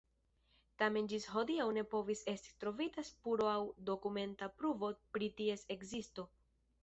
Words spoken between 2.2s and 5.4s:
esti trovita spuro aŭ dokumenta pruvo pri